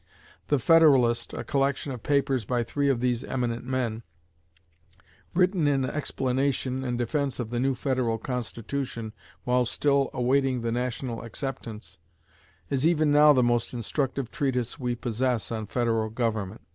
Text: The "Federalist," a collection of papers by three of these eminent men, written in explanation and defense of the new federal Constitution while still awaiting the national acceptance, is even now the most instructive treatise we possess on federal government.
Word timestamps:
The 0.47 0.57
"Federalist," 0.57 1.31
a 1.31 1.43
collection 1.43 1.91
of 1.91 2.01
papers 2.01 2.43
by 2.43 2.63
three 2.63 2.89
of 2.89 3.01
these 3.01 3.23
eminent 3.23 3.65
men, 3.65 4.01
written 5.35 5.67
in 5.67 5.85
explanation 5.85 6.83
and 6.83 6.97
defense 6.97 7.39
of 7.39 7.51
the 7.51 7.59
new 7.59 7.75
federal 7.75 8.17
Constitution 8.17 9.13
while 9.43 9.63
still 9.63 10.09
awaiting 10.11 10.61
the 10.61 10.71
national 10.71 11.21
acceptance, 11.21 11.99
is 12.71 12.83
even 12.83 13.11
now 13.11 13.31
the 13.31 13.43
most 13.43 13.75
instructive 13.75 14.31
treatise 14.31 14.79
we 14.79 14.95
possess 14.95 15.51
on 15.51 15.67
federal 15.67 16.09
government. 16.09 16.61